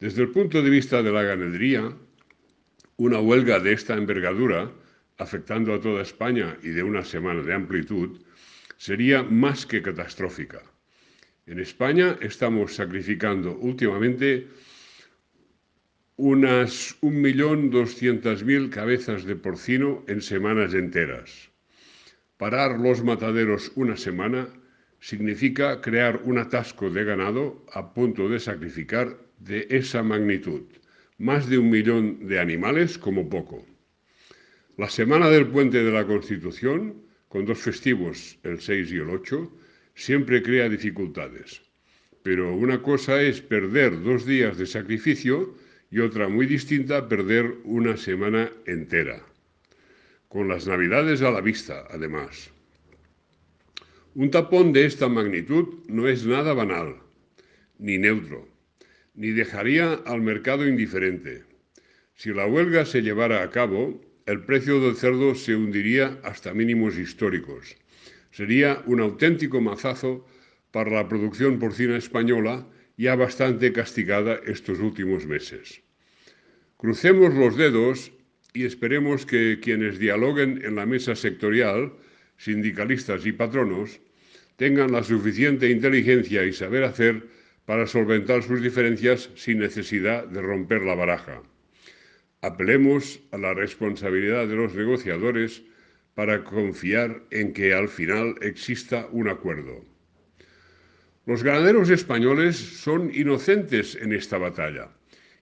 [0.00, 1.92] Desde el punto de vista de la ganadería,
[2.96, 4.70] una huelga de esta envergadura,
[5.18, 8.20] afectando a toda España y de una semana de amplitud,
[8.76, 10.62] sería más que catastrófica.
[11.46, 14.46] En España estamos sacrificando últimamente
[16.18, 21.50] unas 1.200.000 cabezas de porcino en semanas enteras.
[22.36, 24.48] Parar los mataderos una semana
[24.98, 30.62] significa crear un atasco de ganado a punto de sacrificar de esa magnitud,
[31.18, 33.64] más de un millón de animales como poco.
[34.76, 39.56] La semana del puente de la Constitución, con dos festivos, el 6 y el 8,
[39.94, 41.62] siempre crea dificultades.
[42.24, 45.54] Pero una cosa es perder dos días de sacrificio
[45.90, 49.22] y otra muy distinta perder una semana entera,
[50.28, 52.50] con las navidades a la vista, además.
[54.14, 56.96] Un tapón de esta magnitud no es nada banal,
[57.78, 58.48] ni neutro,
[59.14, 61.44] ni dejaría al mercado indiferente.
[62.14, 66.98] Si la huelga se llevara a cabo, el precio del cerdo se hundiría hasta mínimos
[66.98, 67.76] históricos.
[68.30, 70.26] Sería un auténtico mazazo
[70.70, 72.66] para la producción porcina española
[72.98, 75.80] ya bastante castigada estos últimos meses.
[76.76, 78.12] Crucemos los dedos
[78.52, 81.92] y esperemos que quienes dialoguen en la mesa sectorial,
[82.36, 84.00] sindicalistas y patronos,
[84.56, 87.28] tengan la suficiente inteligencia y saber hacer
[87.64, 91.42] para solventar sus diferencias sin necesidad de romper la baraja.
[92.40, 95.62] Apelemos a la responsabilidad de los negociadores
[96.14, 99.84] para confiar en que al final exista un acuerdo.
[101.28, 104.88] Los ganaderos españoles son inocentes en esta batalla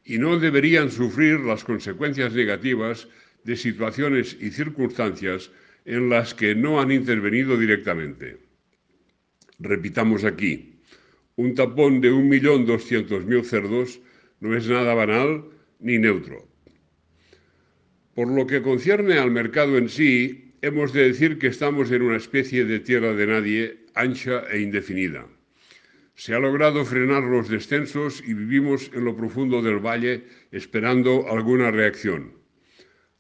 [0.05, 3.07] y no deberían sufrir las consecuencias negativas
[3.45, 5.53] de situaciones y circunstancias
[5.85, 8.39] en las que no han intervenido directamente.
[9.61, 10.81] Repitamos aquí,
[11.37, 14.01] un tapón de 1.200.000 cerdos
[14.41, 15.45] no es nada banal
[15.79, 16.49] ni neutro.
[18.17, 22.17] Por lo que concierne al mercado en sí, hemos de decir que estamos en una
[22.17, 25.29] especie de tierra de nadie ancha e indefinida.
[26.17, 31.71] Se ha logrado frenar los descensos y vivimos en lo profundo del valle esperando alguna
[31.71, 32.33] reacción.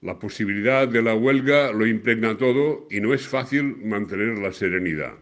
[0.01, 5.12] La posibilidad de la huelga lo impregna todo y no es fácil mantener la serenidad.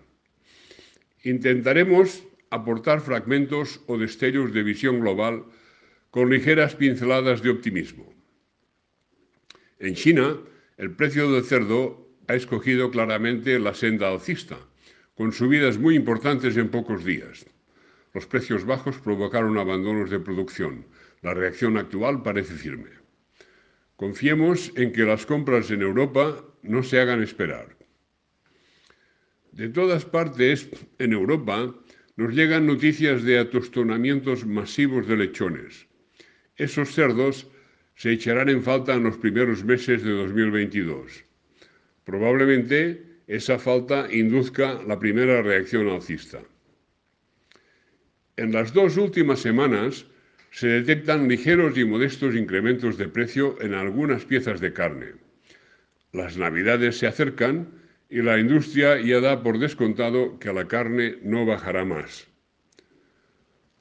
[1.24, 5.44] Intentaremos aportar fragmentos o destellos de visión global
[6.10, 8.14] con ligeras pinceladas de optimismo.
[9.80, 10.38] En China,
[10.76, 14.58] el precio del cerdo ha escogido claramente la senda alcista,
[15.16, 17.46] con subidas muy importantes en pocos días.
[18.14, 20.86] Los precios bajos provocaron abandonos de producción.
[21.20, 22.90] La reacción actual parece firme.
[23.96, 27.76] Confiemos en que las compras en Europa no se hagan esperar.
[29.50, 31.74] De todas partes, en Europa,
[32.16, 35.88] nos llegan noticias de atostonamientos masivos de lechones.
[36.56, 37.50] Esos cerdos
[37.96, 41.24] se echarán en falta en los primeros meses de 2022.
[42.04, 46.42] Probablemente esa falta induzca la primera reacción alcista.
[48.36, 50.06] En las dos últimas semanas
[50.50, 55.12] se detectan ligeros y modestos incrementos de precio en algunas piezas de carne.
[56.12, 57.68] Las navidades se acercan
[58.08, 62.28] y la industria ya da por descontado que la carne no bajará más.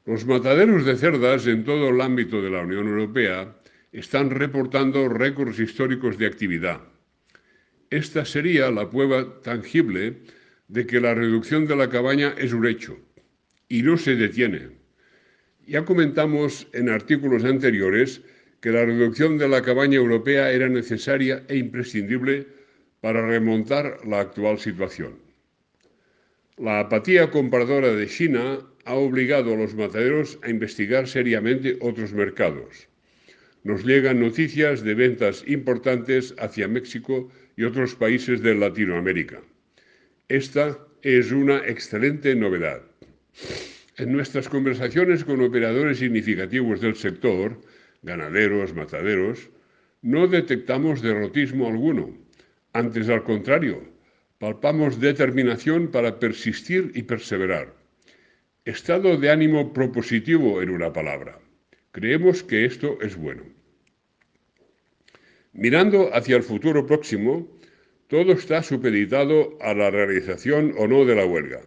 [0.05, 3.55] Los mataderos de cerdas en todo el ámbito de la Unión Europea
[3.91, 6.81] están reportando récords históricos de actividad
[7.93, 10.23] esta sería la prueba tangible
[10.67, 12.97] de que la reducción de la cabaña es un hecho
[13.69, 14.69] y no se detiene.
[15.65, 18.21] Ya comentamos en artículos anteriores
[18.61, 22.47] que la reducción de la cabaña europea era necesaria e imprescindible
[23.01, 25.19] para remontar la actual situación.
[26.57, 32.87] La apatía compradora de China ha obligado a los mataderos a investigar seriamente otros mercados.
[33.63, 39.41] Nos llegan noticias de ventas importantes hacia México y otros países de Latinoamérica.
[40.27, 42.81] Esta es una excelente novedad.
[43.97, 47.61] En nuestras conversaciones con operadores significativos del sector,
[48.01, 49.49] ganaderos, mataderos,
[50.01, 52.17] no detectamos derrotismo alguno.
[52.73, 53.83] Antes, al contrario,
[54.39, 57.73] palpamos determinación para persistir y perseverar.
[58.65, 61.39] Estado de ánimo propositivo en una palabra.
[61.91, 63.43] Creemos que esto es bueno.
[65.53, 67.47] Mirando hacia el futuro próximo,
[68.07, 71.61] todo está supeditado a la realización o no de la huelga.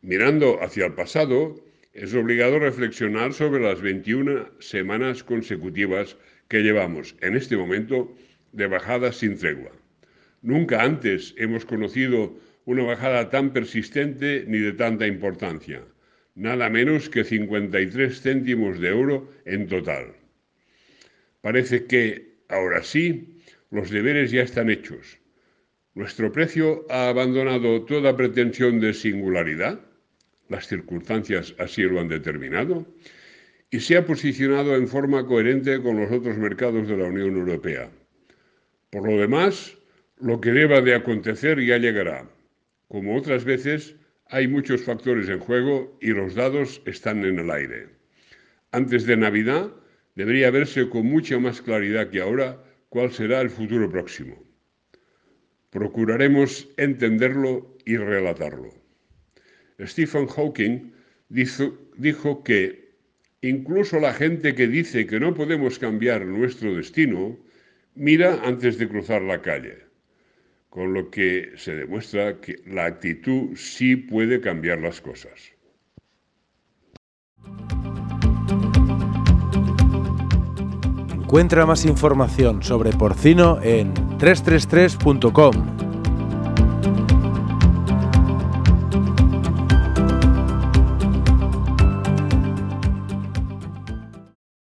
[0.00, 1.56] Mirando hacia el pasado,
[1.92, 6.16] es obligado reflexionar sobre las 21 semanas consecutivas
[6.46, 8.14] que llevamos en este momento
[8.52, 9.72] de bajadas sin tregua.
[10.40, 15.82] Nunca antes hemos conocido una bajada tan persistente ni de tanta importancia,
[16.36, 20.14] nada menos que 53 céntimos de euro en total.
[21.40, 23.42] Parece que, ahora sí,
[23.72, 25.18] los deberes ya están hechos.
[25.94, 29.87] Nuestro precio ha abandonado toda pretensión de singularidad,
[30.48, 32.86] las circunstancias así lo han determinado,
[33.70, 37.90] y se ha posicionado en forma coherente con los otros mercados de la Unión Europea.
[38.90, 39.76] Por lo demás,
[40.18, 42.28] lo que deba de acontecer ya llegará.
[42.88, 43.94] Como otras veces,
[44.30, 47.88] hay muchos factores en juego y los dados están en el aire.
[48.72, 49.70] Antes de Navidad
[50.14, 54.42] debería verse con mucha más claridad que ahora cuál será el futuro próximo.
[55.70, 58.72] Procuraremos entenderlo y relatarlo.
[59.80, 60.92] Stephen Hawking
[61.28, 62.94] dijo, que
[63.42, 67.38] incluso la gente que dice que no podemos cambiar nuestro destino,
[67.94, 69.88] mira antes de cruzar la calle
[70.68, 75.52] con lo que se demuestra que la actitud sí puede cambiar las cosas.
[81.14, 85.87] Encuentra más información sobre porcino en 333.com.